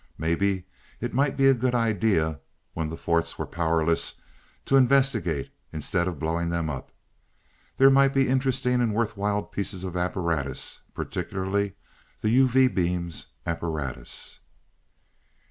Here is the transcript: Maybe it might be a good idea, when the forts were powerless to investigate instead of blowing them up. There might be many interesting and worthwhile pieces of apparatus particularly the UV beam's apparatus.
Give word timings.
Maybe 0.17 0.65
it 0.99 1.13
might 1.13 1.37
be 1.37 1.45
a 1.45 1.53
good 1.53 1.75
idea, 1.75 2.39
when 2.73 2.89
the 2.89 2.97
forts 2.97 3.37
were 3.37 3.45
powerless 3.45 4.15
to 4.65 4.75
investigate 4.75 5.51
instead 5.71 6.07
of 6.07 6.17
blowing 6.17 6.49
them 6.49 6.71
up. 6.71 6.91
There 7.77 7.91
might 7.91 8.07
be 8.11 8.21
many 8.23 8.31
interesting 8.31 8.81
and 8.81 8.95
worthwhile 8.95 9.43
pieces 9.43 9.83
of 9.83 9.95
apparatus 9.95 10.81
particularly 10.95 11.73
the 12.19 12.35
UV 12.35 12.73
beam's 12.73 13.27
apparatus. 13.45 14.39